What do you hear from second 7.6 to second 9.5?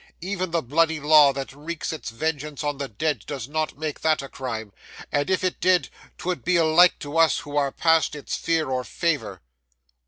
past its fear or favour.